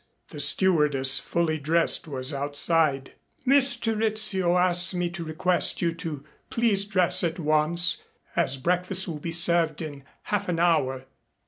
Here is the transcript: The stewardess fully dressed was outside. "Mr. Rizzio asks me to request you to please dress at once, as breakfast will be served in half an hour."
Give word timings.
The 0.29 0.39
stewardess 0.39 1.19
fully 1.19 1.59
dressed 1.59 2.07
was 2.07 2.33
outside. 2.33 3.11
"Mr. 3.45 3.95
Rizzio 3.95 4.57
asks 4.57 4.95
me 4.95 5.11
to 5.11 5.23
request 5.23 5.79
you 5.79 5.91
to 5.91 6.23
please 6.49 6.85
dress 6.85 7.23
at 7.23 7.37
once, 7.37 8.03
as 8.35 8.57
breakfast 8.57 9.07
will 9.07 9.19
be 9.19 9.31
served 9.31 9.79
in 9.79 10.03
half 10.23 10.49
an 10.49 10.57
hour." 10.57 11.05